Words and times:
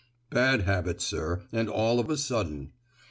"Bad 0.31 0.63
habits, 0.63 1.03
sir; 1.03 1.43
and 1.51 1.69
all 1.69 1.99
of 1.99 2.09
a 2.09 2.17
sudden. 2.17 2.71